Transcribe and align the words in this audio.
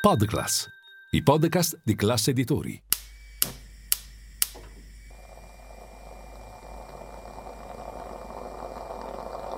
Podclass, 0.00 0.66
i 1.10 1.22
podcast 1.22 1.78
di 1.84 1.94
classe 1.94 2.30
editori. 2.30 2.82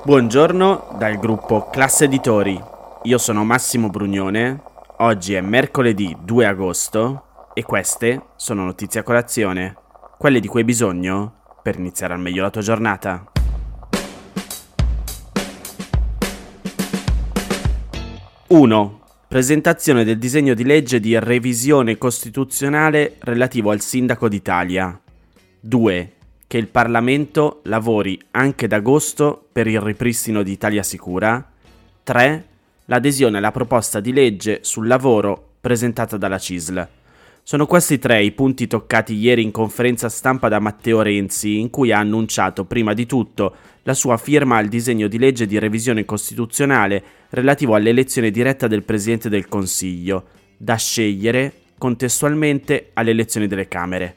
Buongiorno 0.03 0.97
dal 0.99 1.17
gruppo 1.19 1.71
Classe 1.71 2.07
Editori. 2.07 2.61
Io 3.05 3.19
sono 3.19 3.45
Massimo 3.45 3.89
Brugnone. 3.89 4.61
Oggi 4.97 5.35
è 5.35 5.41
mercoledì 5.41 6.17
2 6.21 6.45
agosto 6.45 7.51
e 7.55 7.63
queste 7.63 8.31
sono 8.35 8.65
notizie 8.65 8.99
a 8.99 9.05
colazione, 9.05 9.77
quelle 10.19 10.41
di 10.41 10.49
cui 10.49 10.59
hai 10.59 10.67
bisogno 10.67 11.61
per 11.63 11.79
iniziare 11.79 12.15
al 12.15 12.21
meglio 12.21 12.43
la 12.43 12.51
tua 12.51 12.63
giornata. 12.63 13.31
1. 18.49 19.02
Presentazione 19.33 20.05
del 20.05 20.19
disegno 20.19 20.53
di 20.53 20.63
legge 20.63 21.01
di 21.01 21.19
revisione 21.19 21.97
costituzionale 21.97 23.17
relativo 23.21 23.71
al 23.71 23.81
sindaco 23.81 24.29
d'Italia. 24.29 25.01
2. 25.59 26.13
Che 26.47 26.59
il 26.59 26.69
Parlamento 26.69 27.63
lavori 27.65 28.21
anche 28.33 28.67
d'agosto 28.67 29.49
per 29.51 29.67
il 29.69 29.81
ripristino 29.81 30.43
di 30.43 30.53
Italia 30.53 30.83
Sicura. 30.83 31.51
3. 32.03 32.47
L'adesione 32.85 33.39
alla 33.39 33.53
proposta 33.53 34.01
di 34.01 34.13
legge 34.13 34.59
sul 34.65 34.87
lavoro 34.87 35.53
presentata 35.63 36.19
dalla 36.19 36.39
CISL. 36.39 36.87
Sono 37.45 37.67
questi 37.67 37.99
tre 37.99 38.23
i 38.23 38.31
punti 38.31 38.69
toccati 38.69 39.15
ieri 39.15 39.43
in 39.43 39.51
conferenza 39.51 40.09
stampa 40.09 40.49
da 40.49 40.61
Matteo 40.61 41.03
Renzi, 41.03 41.59
in 41.59 41.71
cui 41.71 41.91
ha 41.91 41.99
annunciato 41.99 42.65
prima 42.65 42.95
di 42.95 43.05
tutto 43.05 43.57
la 43.83 43.95
sua 43.95 44.17
firma 44.17 44.59
al 44.59 44.69
disegno 44.69 45.09
di 45.09 45.19
legge 45.19 45.47
di 45.47 45.59
revisione 45.59 46.05
costituzionale 46.05 47.03
relativo 47.31 47.75
all'elezione 47.75 48.31
diretta 48.31 48.69
del 48.69 48.85
Presidente 48.85 49.29
del 49.29 49.49
Consiglio, 49.49 50.25
da 50.57 50.77
scegliere 50.77 51.53
contestualmente 51.79 52.91
alle 52.93 53.11
elezioni 53.11 53.49
delle 53.49 53.67
Camere. 53.67 54.17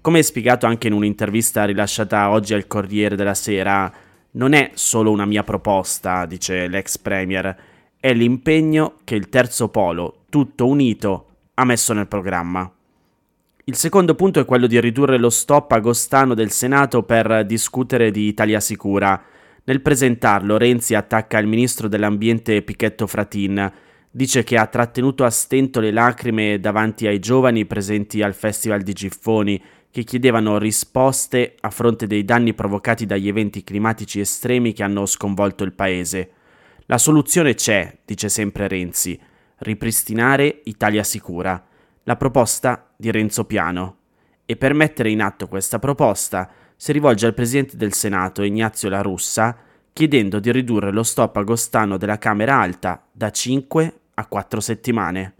Come 0.00 0.22
spiegato 0.22 0.64
anche 0.64 0.86
in 0.86 0.94
un'intervista 0.94 1.66
rilasciata 1.66 2.30
oggi 2.30 2.54
al 2.54 2.66
Corriere 2.66 3.14
della 3.14 3.34
Sera, 3.34 3.92
non 4.32 4.54
è 4.54 4.70
solo 4.72 5.10
una 5.10 5.26
mia 5.26 5.44
proposta, 5.44 6.24
dice 6.24 6.66
l'ex 6.68 6.96
Premier, 6.96 7.56
è 8.00 8.14
l'impegno 8.14 9.00
che 9.04 9.16
il 9.16 9.28
terzo 9.28 9.68
polo, 9.68 10.24
tutto 10.30 10.66
unito, 10.66 11.26
ha 11.54 11.64
messo 11.64 11.92
nel 11.92 12.08
programma. 12.08 12.70
Il 13.66 13.76
secondo 13.76 14.14
punto 14.14 14.40
è 14.40 14.44
quello 14.44 14.66
di 14.66 14.78
ridurre 14.78 15.16
lo 15.16 15.30
stop 15.30 15.72
agostano 15.72 16.34
del 16.34 16.50
Senato 16.50 17.02
per 17.02 17.46
discutere 17.46 18.10
di 18.10 18.26
Italia 18.26 18.60
Sicura. 18.60 19.22
Nel 19.64 19.80
presentarlo, 19.80 20.58
Renzi 20.58 20.94
attacca 20.94 21.38
il 21.38 21.46
ministro 21.46 21.88
dell'Ambiente 21.88 22.60
Pichetto 22.60 23.06
Fratin. 23.06 23.72
Dice 24.10 24.44
che 24.44 24.58
ha 24.58 24.66
trattenuto 24.66 25.24
a 25.24 25.30
stento 25.30 25.80
le 25.80 25.92
lacrime 25.92 26.60
davanti 26.60 27.06
ai 27.06 27.18
giovani 27.20 27.64
presenti 27.64 28.22
al 28.22 28.34
Festival 28.34 28.82
di 28.82 28.92
Giffoni, 28.92 29.62
che 29.90 30.04
chiedevano 30.04 30.58
risposte 30.58 31.54
a 31.60 31.70
fronte 31.70 32.06
dei 32.06 32.24
danni 32.24 32.52
provocati 32.52 33.06
dagli 33.06 33.28
eventi 33.28 33.64
climatici 33.64 34.20
estremi 34.20 34.72
che 34.72 34.82
hanno 34.82 35.06
sconvolto 35.06 35.64
il 35.64 35.72
paese. 35.72 36.30
La 36.86 36.98
soluzione 36.98 37.54
c'è, 37.54 38.00
dice 38.04 38.28
sempre 38.28 38.68
Renzi 38.68 39.18
ripristinare 39.58 40.62
Italia 40.64 41.02
Sicura, 41.02 41.62
la 42.02 42.16
proposta 42.16 42.90
di 42.96 43.10
Renzo 43.10 43.44
Piano. 43.44 43.96
E 44.46 44.56
per 44.56 44.74
mettere 44.74 45.10
in 45.10 45.22
atto 45.22 45.48
questa 45.48 45.78
proposta 45.78 46.50
si 46.76 46.92
rivolge 46.92 47.26
al 47.26 47.34
Presidente 47.34 47.76
del 47.76 47.92
Senato 47.92 48.42
Ignazio 48.42 48.88
La 48.88 49.00
Russa 49.00 49.56
chiedendo 49.94 50.40
di 50.40 50.50
ridurre 50.50 50.90
lo 50.90 51.04
stop 51.04 51.36
agostano 51.36 51.96
della 51.96 52.18
Camera 52.18 52.58
Alta 52.58 53.06
da 53.10 53.30
5 53.30 54.00
a 54.14 54.26
4 54.26 54.60
settimane. 54.60 55.34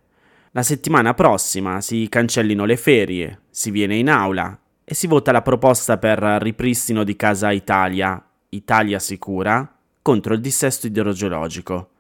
La 0.53 0.63
settimana 0.63 1.13
prossima 1.13 1.81
si 1.81 2.07
cancellino 2.09 2.65
le 2.65 2.77
ferie, 2.77 3.41
si 3.51 3.73
viene 3.73 3.97
in 3.97 4.09
aula 4.09 4.57
e 4.85 4.95
si 4.95 5.09
vota 5.09 5.33
la 5.33 5.43
proposta 5.43 5.99
per 5.99 6.21
ripristino 6.41 7.03
di 7.03 7.17
Casa 7.17 7.51
Italia, 7.51 8.25
Italia 8.51 9.01
Sicura, 9.01 9.77
contro 10.01 10.35
il 10.35 10.41
dissesto 10.41 10.87
idrogeologico. 10.87 11.94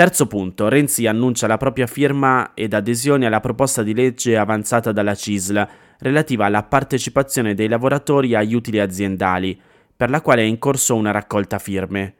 Terzo 0.00 0.26
punto, 0.26 0.68
Renzi 0.68 1.06
annuncia 1.06 1.46
la 1.46 1.58
propria 1.58 1.86
firma 1.86 2.52
ed 2.54 2.72
adesione 2.72 3.26
alla 3.26 3.40
proposta 3.40 3.82
di 3.82 3.92
legge 3.92 4.38
avanzata 4.38 4.92
dalla 4.92 5.14
CISL 5.14 5.68
relativa 5.98 6.46
alla 6.46 6.62
partecipazione 6.62 7.52
dei 7.52 7.68
lavoratori 7.68 8.34
agli 8.34 8.54
utili 8.54 8.80
aziendali, 8.80 9.60
per 9.94 10.08
la 10.08 10.22
quale 10.22 10.40
è 10.40 10.46
in 10.46 10.58
corso 10.58 10.96
una 10.96 11.10
raccolta 11.10 11.58
firme. 11.58 12.14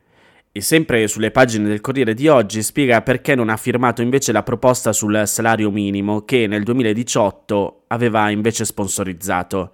E 0.53 0.61
sempre 0.61 1.09
sulle 1.09 1.31
pagine 1.31 1.69
del 1.69 1.81
Corriere 1.81 2.13
di 2.13 2.29
oggi 2.29 2.63
spiega 2.63 3.01
perché 3.01 3.35
non 3.35 3.49
ha 3.49 3.57
firmato 3.57 4.03
invece 4.03 4.33
la 4.33 4.43
proposta 4.43 4.93
sul 4.93 5.23
salario 5.25 5.71
minimo 5.71 6.27
che 6.27 6.47
nel 6.47 6.65
2018 6.65 7.85
aveva 7.87 8.29
invece 8.29 8.67
sponsorizzato. 8.67 9.71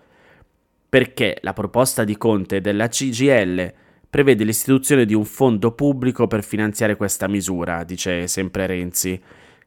Perché 0.89 1.39
la 1.41 1.53
proposta 1.53 2.05
di 2.05 2.17
Conte 2.17 2.61
della 2.61 2.87
CGL 2.87 3.73
prevede 4.17 4.45
l'istituzione 4.45 5.05
di 5.05 5.13
un 5.13 5.27
fondo 5.27 5.73
pubblico 5.73 6.27
per 6.27 6.43
finanziare 6.43 6.97
questa 6.97 7.29
misura, 7.29 7.85
dice 7.85 8.27
sempre 8.29 8.65
Renzi, 8.65 9.21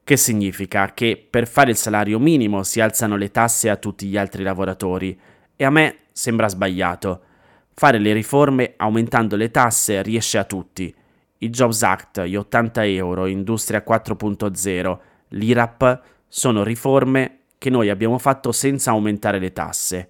che 0.04 0.18
significa 0.18 0.92
che 0.96 1.24
per 1.30 1.48
fare 1.48 1.70
il 1.70 1.76
salario 1.76 2.18
minimo 2.18 2.64
si 2.64 2.82
alzano 2.82 3.16
le 3.16 3.30
tasse 3.30 3.70
a 3.70 3.76
tutti 3.76 4.08
gli 4.08 4.18
altri 4.18 4.42
lavoratori 4.42 5.16
e 5.56 5.64
a 5.64 5.70
me 5.70 5.98
sembra 6.14 6.48
sbagliato. 6.48 7.22
Fare 7.76 8.00
le 8.00 8.12
riforme 8.12 8.74
aumentando 8.78 9.36
le 9.36 9.52
tasse 9.52 10.02
riesce 10.02 10.40
a 10.40 10.46
tutti. 10.46 10.92
Il 11.38 11.52
Jobs 11.52 11.84
Act, 11.84 12.24
gli 12.24 12.36
80 12.36 12.86
euro, 12.86 13.28
Industria 13.28 13.84
4.0, 13.88 14.98
l'IRAP 15.28 16.02
sono 16.28 16.64
riforme 16.64 17.42
che 17.60 17.70
noi 17.70 17.90
abbiamo 17.92 18.18
fatto 18.18 18.52
senza 18.52 18.90
aumentare 18.90 19.38
le 19.38 19.54
tasse. 19.54 20.10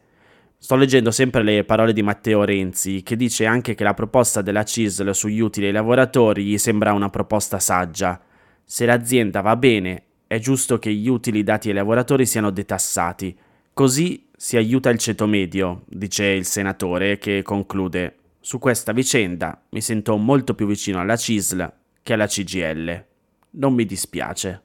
Sto 0.62 0.75
leggendo 0.75 1.09
sempre 1.09 1.42
le 1.42 1.64
parole 1.64 1.94
di 1.94 2.03
Matteo 2.03 2.44
Renzi, 2.44 3.02
che 3.02 3.16
dice 3.16 3.46
anche 3.46 3.75
che 3.75 3.84
la 3.86 3.94
proposta 3.94 4.42
della 4.42 4.64
CISL 4.66 5.12
sugli 5.12 5.40
utili 5.40 5.68
ai 5.68 5.72
lavoratori 5.72 6.44
gli 6.44 6.58
sembra 6.58 6.92
una 6.92 7.09
proposta 7.09 7.59
saggia. 7.59 8.20
Se 8.66 8.86
l'azienda 8.86 9.40
va 9.40 9.56
bene, 9.56 10.03
è 10.28 10.38
giusto 10.38 10.78
che 10.78 10.92
gli 10.92 11.08
utili 11.08 11.44
dati 11.44 11.70
ai 11.70 11.75
lavoratori 11.75 12.25
siano 12.25 12.52
detassati. 12.52 13.36
Così 13.74 14.28
si 14.36 14.58
aiuta 14.58 14.90
il 14.90 15.00
ceto 15.00 15.28
medio, 15.28 15.84
dice 15.88 16.25
il 16.25 16.46
senatore, 16.46 17.18
che 17.18 17.41
conclude. 17.41 18.16
Su 18.41 18.59
questa 18.59 18.91
vicenda 18.91 19.62
mi 19.70 19.80
sento 19.80 20.18
molto 20.18 20.56
più 20.56 20.68
vicino 20.68 21.00
alla 21.00 21.16
CISL 21.16 21.72
che 22.03 22.14
alla 22.14 22.28
CGL. 22.28 23.06
Non 23.52 23.74
mi 23.74 23.86
dispiace. 23.86 24.64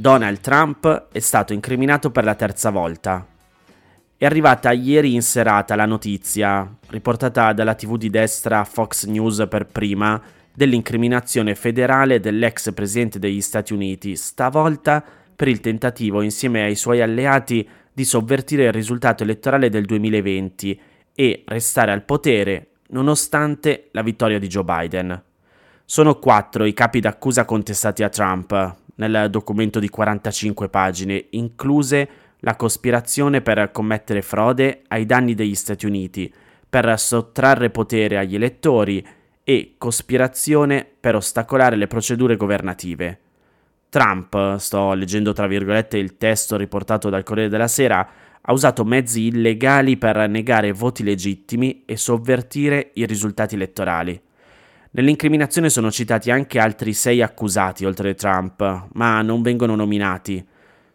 Donald 0.00 0.40
Trump 0.40 1.08
è 1.12 1.18
stato 1.18 1.52
incriminato 1.52 2.10
per 2.10 2.24
la 2.24 2.34
terza 2.34 2.70
volta. 2.70 3.26
È 4.16 4.24
arrivata 4.24 4.72
ieri 4.72 5.12
in 5.12 5.20
serata 5.20 5.74
la 5.74 5.84
notizia, 5.84 6.74
riportata 6.88 7.52
dalla 7.52 7.74
TV 7.74 7.98
di 7.98 8.08
destra 8.08 8.64
Fox 8.64 9.04
News 9.04 9.44
per 9.46 9.66
prima, 9.66 10.18
dell'incriminazione 10.54 11.54
federale 11.54 12.18
dell'ex 12.18 12.72
presidente 12.72 13.18
degli 13.18 13.42
Stati 13.42 13.74
Uniti, 13.74 14.16
stavolta 14.16 15.04
per 15.36 15.48
il 15.48 15.60
tentativo 15.60 16.22
insieme 16.22 16.62
ai 16.62 16.76
suoi 16.76 17.02
alleati 17.02 17.68
di 17.92 18.04
sovvertire 18.06 18.64
il 18.64 18.72
risultato 18.72 19.22
elettorale 19.22 19.68
del 19.68 19.84
2020 19.84 20.80
e 21.14 21.42
restare 21.44 21.92
al 21.92 22.04
potere 22.04 22.68
nonostante 22.88 23.90
la 23.92 24.00
vittoria 24.00 24.38
di 24.38 24.46
Joe 24.46 24.64
Biden. 24.64 25.22
Sono 25.84 26.18
quattro 26.18 26.64
i 26.64 26.72
capi 26.72 27.00
d'accusa 27.00 27.44
contestati 27.44 28.02
a 28.02 28.08
Trump, 28.08 28.78
nel 29.00 29.30
documento 29.30 29.78
di 29.78 29.88
45 29.88 30.68
pagine, 30.68 31.26
incluse 31.30 32.08
la 32.40 32.56
cospirazione 32.56 33.40
per 33.40 33.70
commettere 33.72 34.22
frode 34.22 34.82
ai 34.88 35.06
danni 35.06 35.34
degli 35.34 35.54
Stati 35.54 35.86
Uniti, 35.86 36.32
per 36.68 36.98
sottrarre 36.98 37.70
potere 37.70 38.18
agli 38.18 38.34
elettori 38.34 39.04
e 39.42 39.74
cospirazione 39.78 40.86
per 41.00 41.14
ostacolare 41.14 41.76
le 41.76 41.86
procedure 41.86 42.36
governative. 42.36 43.18
Trump, 43.88 44.56
sto 44.56 44.92
leggendo 44.92 45.32
tra 45.32 45.46
virgolette 45.48 45.98
il 45.98 46.16
testo 46.16 46.56
riportato 46.56 47.08
dal 47.08 47.24
Corriere 47.24 47.50
della 47.50 47.68
Sera, 47.68 48.08
ha 48.42 48.52
usato 48.52 48.84
mezzi 48.84 49.26
illegali 49.26 49.96
per 49.96 50.28
negare 50.28 50.72
voti 50.72 51.02
legittimi 51.02 51.82
e 51.84 51.96
sovvertire 51.96 52.90
i 52.94 53.06
risultati 53.06 53.56
elettorali. 53.56 54.20
Nell'incriminazione 54.92 55.70
sono 55.70 55.88
citati 55.92 56.32
anche 56.32 56.58
altri 56.58 56.94
sei 56.94 57.22
accusati 57.22 57.84
oltre 57.84 58.14
Trump, 58.14 58.88
ma 58.94 59.22
non 59.22 59.40
vengono 59.40 59.76
nominati. 59.76 60.44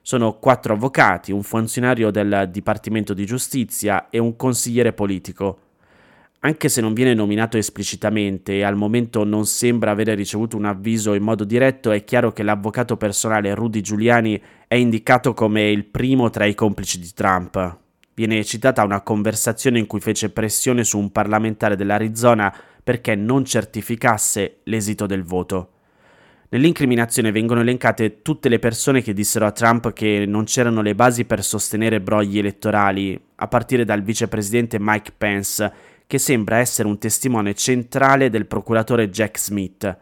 Sono 0.01 0.33
quattro 0.33 0.73
avvocati, 0.73 1.31
un 1.31 1.43
funzionario 1.43 2.11
del 2.11 2.49
Dipartimento 2.51 3.13
di 3.13 3.25
Giustizia 3.25 4.09
e 4.09 4.17
un 4.17 4.35
consigliere 4.35 4.91
politico. 4.91 5.59
Anche 6.39 6.67
se 6.67 6.81
non 6.81 6.93
viene 6.93 7.13
nominato 7.13 7.55
esplicitamente 7.55 8.57
e 8.57 8.63
al 8.63 8.75
momento 8.75 9.23
non 9.23 9.45
sembra 9.45 9.91
avere 9.91 10.13
ricevuto 10.13 10.57
un 10.57 10.65
avviso 10.65 11.13
in 11.13 11.23
modo 11.23 11.45
diretto, 11.45 11.91
è 11.91 12.03
chiaro 12.03 12.33
che 12.33 12.43
l'avvocato 12.43 12.97
personale 12.97 13.55
Rudy 13.55 13.79
Giuliani 13.79 14.39
è 14.67 14.75
indicato 14.75 15.33
come 15.33 15.69
il 15.71 15.85
primo 15.85 16.29
tra 16.29 16.43
i 16.43 16.53
complici 16.53 16.99
di 16.99 17.11
Trump. 17.15 17.77
Viene 18.13 18.43
citata 18.43 18.83
una 18.83 19.01
conversazione 19.01 19.79
in 19.79 19.87
cui 19.87 19.99
fece 19.99 20.29
pressione 20.29 20.83
su 20.83 20.99
un 20.99 21.11
parlamentare 21.11 21.75
dell'Arizona 21.75 22.53
perché 22.85 23.15
non 23.15 23.45
certificasse 23.45 24.57
l'esito 24.65 25.07
del 25.07 25.23
voto. 25.23 25.71
Nell'incriminazione 26.49 27.31
vengono 27.31 27.61
elencate 27.61 28.21
tutte 28.21 28.47
le 28.47 28.59
persone 28.59 29.01
che 29.01 29.11
dissero 29.11 29.47
a 29.47 29.51
Trump 29.51 29.91
che 29.91 30.25
non 30.27 30.43
c'erano 30.43 30.83
le 30.83 30.93
basi 30.93 31.25
per 31.25 31.43
sostenere 31.43 31.99
brogli 31.99 32.37
elettorali, 32.37 33.19
a 33.37 33.47
partire 33.47 33.85
dal 33.85 34.03
vicepresidente 34.03 34.77
Mike 34.79 35.13
Pence, 35.17 35.73
che 36.05 36.19
sembra 36.19 36.57
essere 36.57 36.87
un 36.87 36.99
testimone 36.99 37.55
centrale 37.55 38.29
del 38.29 38.45
procuratore 38.45 39.09
Jack 39.09 39.39
Smith. 39.39 39.97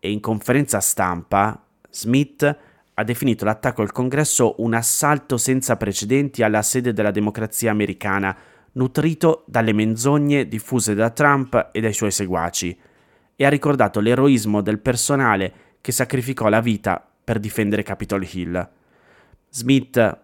E 0.00 0.10
in 0.10 0.20
conferenza 0.20 0.80
stampa, 0.80 1.62
Smith 1.90 2.58
ha 2.94 3.04
definito 3.04 3.44
l'attacco 3.44 3.82
al 3.82 3.92
congresso 3.92 4.54
un 4.62 4.72
assalto 4.72 5.36
senza 5.36 5.76
precedenti 5.76 6.42
alla 6.42 6.62
sede 6.62 6.94
della 6.94 7.10
democrazia 7.10 7.70
americana, 7.70 8.34
nutrito 8.74 9.44
dalle 9.46 9.72
menzogne 9.72 10.46
diffuse 10.46 10.94
da 10.94 11.10
Trump 11.10 11.70
e 11.72 11.80
dai 11.80 11.92
suoi 11.92 12.10
seguaci, 12.10 12.78
e 13.36 13.44
ha 13.44 13.48
ricordato 13.48 14.00
l'eroismo 14.00 14.60
del 14.60 14.78
personale 14.78 15.52
che 15.80 15.92
sacrificò 15.92 16.48
la 16.48 16.60
vita 16.60 17.04
per 17.24 17.40
difendere 17.40 17.82
Capitol 17.82 18.26
Hill. 18.30 18.68
Smith 19.50 20.18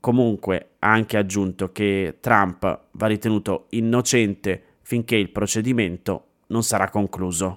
comunque 0.00 0.70
ha 0.80 0.90
anche 0.90 1.16
aggiunto 1.16 1.72
che 1.72 2.18
Trump 2.20 2.80
va 2.90 3.06
ritenuto 3.06 3.66
innocente 3.70 4.62
finché 4.82 5.16
il 5.16 5.30
procedimento 5.30 6.26
non 6.48 6.62
sarà 6.62 6.90
concluso. 6.90 7.54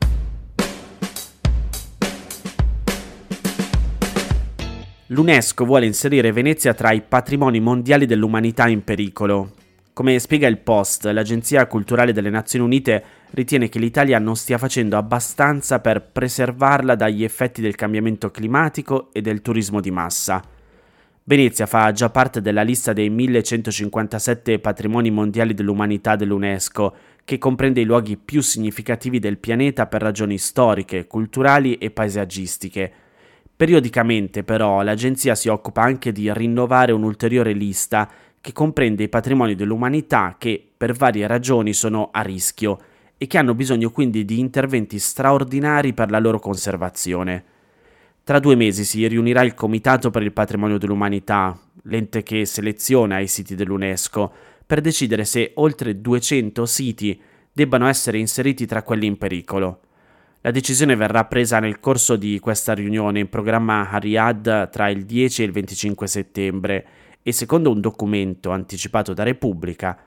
L'UNESCO 5.08 5.66
vuole 5.66 5.86
inserire 5.86 6.34
Venezia 6.34 6.74
tra 6.74 6.92
i 6.92 7.02
patrimoni 7.02 7.60
mondiali 7.62 8.06
dell'umanità 8.06 8.68
in 8.68 8.84
pericolo. 8.84 9.57
Come 9.98 10.20
spiega 10.20 10.48
il 10.48 10.60
Post, 10.60 11.06
l'Agenzia 11.06 11.66
Culturale 11.66 12.14
delle 12.14 12.30
Nazioni 12.30 12.64
Unite 12.64 13.04
ritiene 13.32 13.68
che 13.68 13.80
l'Italia 13.80 14.20
non 14.20 14.36
stia 14.36 14.60
facendo 14.60 14.96
abbastanza 14.96 15.80
per 15.80 16.04
preservarla 16.12 16.94
dagli 16.94 17.24
effetti 17.24 17.62
del 17.62 17.74
cambiamento 17.74 18.30
climatico 18.30 19.10
e 19.12 19.22
del 19.22 19.42
turismo 19.42 19.82
di 19.82 19.90
massa. 19.90 20.40
Venezia 21.24 21.66
fa 21.66 21.92
già 21.94 22.12
parte 22.12 22.42
della 22.42 22.62
lista 22.62 22.94
dei 22.94 23.10
1157 23.10 24.60
patrimoni 24.60 25.10
mondiali 25.10 25.56
dell'umanità 25.56 26.16
dell'UNESCO, 26.16 26.96
che 27.26 27.40
comprende 27.40 27.82
i 27.82 27.86
luoghi 27.86 28.18
più 28.18 28.42
significativi 28.42 29.18
del 29.18 29.40
pianeta 29.40 29.88
per 29.88 30.04
ragioni 30.04 30.38
storiche, 30.38 31.08
culturali 31.08 31.74
e 31.80 31.90
paesaggistiche. 31.90 32.94
Periodicamente 33.56 34.44
però 34.44 34.84
l'agenzia 34.84 35.34
si 35.34 35.48
occupa 35.48 35.82
anche 35.82 36.12
di 36.12 36.32
rinnovare 36.32 36.92
un'ulteriore 36.92 37.54
lista 37.54 38.08
che 38.48 38.54
comprende 38.54 39.04
i 39.04 39.10
patrimoni 39.10 39.56
dell'umanità 39.56 40.38
che 40.38 40.66
per 40.78 40.94
varie 40.94 41.28
ragioni 41.28 41.74
sono 41.74 42.12
a 42.14 42.22
rischio 42.22 42.80
e 43.18 43.28
che 43.28 43.38
hanno 43.38 43.54
bisogno 43.54 43.92
quindi 43.92 44.24
di 44.24 44.40
interventi 44.40 45.00
straordinari 45.00 45.92
per 45.94 46.10
la 46.10 46.20
loro 46.20 46.40
conservazione. 46.40 47.44
Tra 48.24 48.40
due 48.40 48.56
mesi 48.56 48.86
si 48.86 49.06
riunirà 49.06 49.42
il 49.44 49.54
Comitato 49.54 50.12
per 50.12 50.22
il 50.22 50.32
Patrimonio 50.32 50.78
dell'Umanità, 50.78 51.60
l'ente 51.84 52.24
che 52.24 52.46
seleziona 52.46 53.20
i 53.20 53.28
siti 53.28 53.54
dell'UNESCO, 53.54 54.32
per 54.66 54.80
decidere 54.80 55.26
se 55.26 55.52
oltre 55.56 56.00
200 56.00 56.66
siti 56.66 57.20
debbano 57.52 57.88
essere 57.88 58.18
inseriti 58.18 58.66
tra 58.66 58.82
quelli 58.82 59.08
in 59.08 59.18
pericolo. 59.18 59.82
La 60.40 60.52
decisione 60.52 60.96
verrà 60.96 61.26
presa 61.26 61.60
nel 61.60 61.82
corso 61.82 62.16
di 62.16 62.40
questa 62.40 62.74
riunione 62.74 63.20
in 63.20 63.28
programma 63.28 63.90
a 63.90 63.98
Riyadh 63.98 64.70
tra 64.70 64.88
il 64.88 65.04
10 65.04 65.42
e 65.42 65.46
il 65.46 65.52
25 65.52 66.08
settembre 66.08 66.88
e 67.22 67.32
secondo 67.32 67.72
un 67.72 67.82
documento 67.82 68.52
anticipato 68.52 69.14
da 69.14 69.24
Repubblica, 69.24 69.98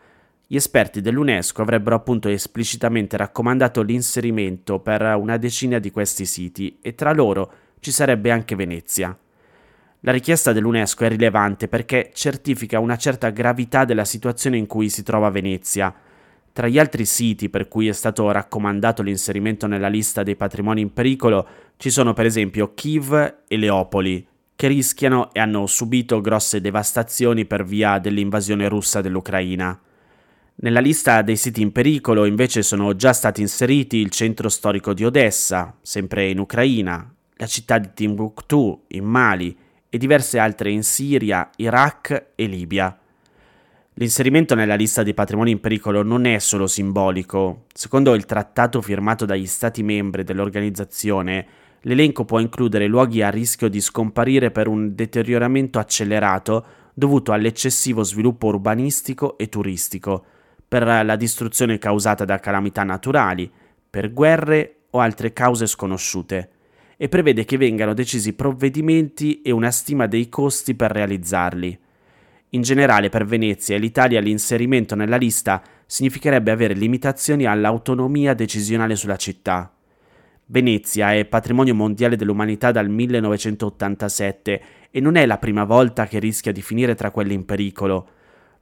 gli 0.47 0.57
esperti 0.57 1.01
dell'UNESCO 1.01 1.63
avrebbero 1.63 1.95
appunto 1.95 2.29
esplicitamente 2.29 3.17
raccomandato 3.17 3.83
l'inserimento 3.83 4.81
per 4.81 5.03
una 5.17 5.37
decina 5.37 5.79
di 5.79 5.93
questi 5.93 6.27
siti 6.27 6.79
e 6.83 6.97
tra 6.97 7.13
loro 7.13 7.53
ci 7.79 7.93
sarebbe 7.93 8.33
anche 8.33 8.57
Venezia. 8.57 9.17
La 10.01 10.13
richiesta 10.13 10.53
dell'UNESCO 10.53 11.05
è 11.05 11.09
rilevante 11.09 11.69
perché 11.69 12.11
certifica 12.13 12.81
una 12.81 12.97
certa 12.97 13.29
gravità 13.29 13.85
della 13.85 14.05
situazione 14.05 14.57
in 14.57 14.67
cui 14.67 14.89
si 14.89 15.03
trova 15.03 15.31
Venezia. 15.31 15.95
Tra 16.53 16.67
gli 16.67 16.79
altri 16.79 17.05
siti 17.05 17.49
per 17.49 17.69
cui 17.69 17.87
è 17.87 17.93
stato 17.93 18.29
raccomandato 18.33 19.03
l'inserimento 19.03 19.67
nella 19.67 19.89
lista 19.89 20.23
dei 20.23 20.37
patrimoni 20.37 20.81
in 20.81 20.93
pericolo 20.93 21.47
ci 21.77 21.91
sono 21.91 22.13
per 22.13 22.27
esempio 22.27 22.75
Kiev 22.75 23.43
e 23.47 23.57
Leopoli, 23.57 24.27
che 24.61 24.69
rischiano 24.69 25.33
e 25.33 25.41
hanno 25.41 25.67
subito 25.67 26.21
grosse 26.21 26.61
devastazioni 26.61 27.47
per 27.47 27.65
via 27.65 27.99
dell'invasione 27.99 28.69
russa 28.69 29.01
dell'Ucraina. 29.01 29.81
Nella 30.57 30.81
lista 30.81 31.23
dei 31.23 31.37
siti 31.37 31.63
in 31.63 31.73
pericolo 31.73 32.27
invece 32.27 32.61
sono 32.61 32.95
già 32.95 33.15
stati 33.15 33.41
inseriti 33.41 33.97
il 33.97 34.11
centro 34.11 34.51
storico 34.51 34.93
di 34.93 35.03
Odessa, 35.03 35.75
sempre 35.81 36.29
in 36.29 36.39
Ucraina, 36.41 37.11
la 37.37 37.47
città 37.47 37.79
di 37.79 37.89
Timbuktu 37.95 38.85
in 38.89 39.05
Mali 39.05 39.57
e 39.89 39.97
diverse 39.97 40.39
altre 40.39 40.71
in 40.71 40.83
Siria, 40.83 41.49
Iraq 41.57 42.33
e 42.35 42.45
Libia. 42.45 42.95
L'inserimento 43.95 44.55
nella 44.55 44.75
lista 44.75 45.03
dei 45.03 45.15
patrimoni 45.15 45.53
in 45.53 45.61
pericolo 45.61 46.03
non 46.03 46.27
è 46.27 46.39
solo 46.39 46.67
simbolico. 46.67 47.65
Secondo 47.73 48.13
il 48.13 48.27
trattato 48.27 48.83
firmato 48.83 49.25
dagli 49.25 49.47
Stati 49.47 49.83
membri 49.83 50.23
dell'organizzazione, 50.23 51.47
L'elenco 51.83 52.25
può 52.25 52.39
includere 52.41 52.87
luoghi 52.87 53.23
a 53.23 53.31
rischio 53.31 53.69
di 53.69 53.81
scomparire 53.81 54.51
per 54.51 54.69
un 54.69 54.95
deterioramento 54.95 55.79
accelerato 55.79 56.65
dovuto 56.93 57.33
all'eccessivo 57.33 58.03
sviluppo 58.03 58.49
urbanistico 58.49 59.39
e 59.39 59.49
turistico, 59.49 60.25
per 60.69 60.85
la 60.85 61.17
distruzione 61.17 61.79
causata 61.79 62.25
da 62.25 62.39
calamità 62.39 62.85
naturali, 62.85 63.51
per 63.89 64.13
guerre 64.13 64.83
o 64.91 65.01
altre 65.01 65.33
cause 65.33 65.67
sconosciute, 65.67 66.51
e 66.97 67.09
prevede 67.09 67.47
che 67.47 67.57
vengano 67.57 67.95
decisi 67.95 68.35
provvedimenti 68.35 69.41
e 69.41 69.51
una 69.51 69.71
stima 69.71 70.07
dei 70.07 70.29
costi 70.29 70.75
per 70.75 70.91
realizzarli. 70.93 71.79
In 72.51 72.63
generale 72.63 73.09
per 73.09 73.25
Venezia 73.25 73.77
e 73.77 73.79
l'Italia 73.79 74.21
l'inserimento 74.21 74.95
nella 74.95 75.17
lista 75.17 75.63
significherebbe 75.87 76.51
avere 76.51 76.75
limitazioni 76.75 77.47
all'autonomia 77.47 78.35
decisionale 78.35 78.97
sulla 78.97 79.17
città. 79.17 79.73
Venezia 80.53 81.15
è 81.15 81.27
patrimonio 81.27 81.77
mondiale 81.77 82.17
dell'umanità 82.17 82.73
dal 82.73 82.89
1987 82.89 84.63
e 84.91 85.01
non 85.01 85.15
è 85.15 85.25
la 85.25 85.39
prima 85.39 85.63
volta 85.63 86.09
che 86.09 86.19
rischia 86.19 86.51
di 86.51 86.61
finire 86.61 86.97
tra 86.97 87.13
quelli 87.13 87.35
in 87.35 87.45
pericolo. 87.45 88.09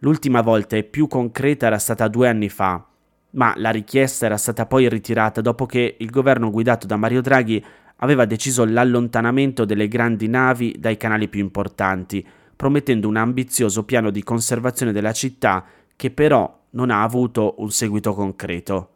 L'ultima 0.00 0.42
volta 0.42 0.76
e 0.76 0.84
più 0.84 1.06
concreta 1.06 1.64
era 1.64 1.78
stata 1.78 2.06
due 2.08 2.28
anni 2.28 2.50
fa, 2.50 2.86
ma 3.30 3.54
la 3.56 3.70
richiesta 3.70 4.26
era 4.26 4.36
stata 4.36 4.66
poi 4.66 4.86
ritirata 4.86 5.40
dopo 5.40 5.64
che 5.64 5.96
il 5.98 6.10
governo 6.10 6.50
guidato 6.50 6.86
da 6.86 6.96
Mario 6.96 7.22
Draghi 7.22 7.64
aveva 7.96 8.26
deciso 8.26 8.66
l'allontanamento 8.66 9.64
delle 9.64 9.88
grandi 9.88 10.28
navi 10.28 10.76
dai 10.78 10.98
canali 10.98 11.28
più 11.28 11.40
importanti, 11.40 12.22
promettendo 12.54 13.08
un 13.08 13.16
ambizioso 13.16 13.84
piano 13.84 14.10
di 14.10 14.22
conservazione 14.22 14.92
della 14.92 15.12
città 15.12 15.64
che 15.96 16.10
però 16.10 16.54
non 16.72 16.90
ha 16.90 17.02
avuto 17.02 17.54
un 17.60 17.70
seguito 17.70 18.12
concreto. 18.12 18.90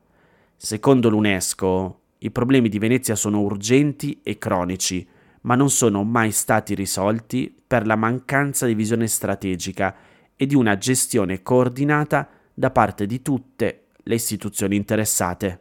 Secondo 0.58 1.08
l'UNESCO, 1.08 2.01
i 2.24 2.30
problemi 2.30 2.68
di 2.68 2.78
Venezia 2.78 3.16
sono 3.16 3.40
urgenti 3.40 4.20
e 4.22 4.38
cronici, 4.38 5.04
ma 5.42 5.56
non 5.56 5.70
sono 5.70 6.04
mai 6.04 6.30
stati 6.30 6.72
risolti 6.74 7.52
per 7.66 7.84
la 7.84 7.96
mancanza 7.96 8.64
di 8.66 8.74
visione 8.74 9.08
strategica 9.08 9.92
e 10.36 10.46
di 10.46 10.54
una 10.54 10.78
gestione 10.78 11.42
coordinata 11.42 12.28
da 12.54 12.70
parte 12.70 13.06
di 13.06 13.22
tutte 13.22 13.86
le 14.04 14.14
istituzioni 14.14 14.76
interessate. 14.76 15.58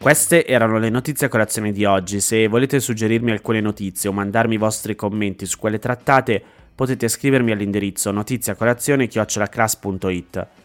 Queste 0.00 0.44
erano 0.46 0.78
le 0.78 0.90
notizie 0.90 1.26
a 1.26 1.30
colazione 1.30 1.70
di 1.70 1.84
oggi. 1.84 2.18
Se 2.20 2.48
volete 2.48 2.80
suggerirmi 2.80 3.30
alcune 3.30 3.60
notizie 3.60 4.08
o 4.08 4.12
mandarmi 4.12 4.54
i 4.54 4.58
vostri 4.58 4.96
commenti 4.96 5.46
su 5.46 5.58
quelle 5.58 5.78
trattate, 5.78 6.42
potete 6.74 7.06
scrivermi 7.06 7.52
all'indirizzo 7.52 8.10
notiziacolazione.it. 8.10 10.64